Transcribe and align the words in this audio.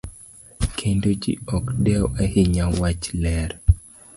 Kendo 0.77 1.09
ji 1.21 1.33
ok 1.55 1.65
dew 1.85 2.03
ahinya 2.23 2.65
wach 2.79 3.05
ler. 3.21 3.51